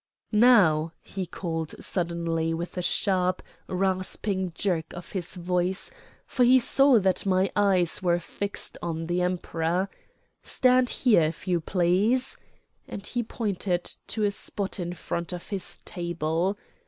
[0.31, 5.91] "Now," he called suddenly, with a sharp, rasping jerk of his voice,
[6.25, 9.89] for he saw that my eyes were fixed on the Emperor,
[10.41, 12.35] "stand here, if you please,"
[12.87, 16.57] and he pointed to a spot in front of his table.